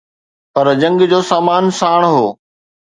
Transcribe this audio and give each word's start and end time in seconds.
پر 0.53 0.67
جنگ 0.81 0.99
جو 1.11 1.19
سامان 1.29 1.63
ساڻ 1.79 2.01
هو. 2.13 2.25